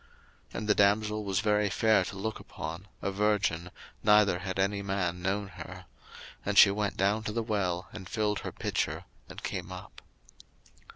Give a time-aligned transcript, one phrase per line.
[0.49, 3.69] 01:024:016 And the damsel was very fair to look upon, a virgin,
[4.03, 5.85] neither had any man known her:
[6.43, 10.01] and she went down to the well, and filled her pitcher, and came up.